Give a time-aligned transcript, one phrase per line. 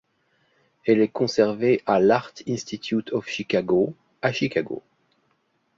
[0.85, 3.93] Elle est conservée à l'Art Institute of Chicago,
[4.23, 4.81] à Chicago.